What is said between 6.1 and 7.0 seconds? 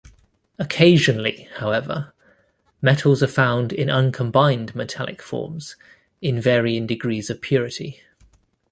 in varying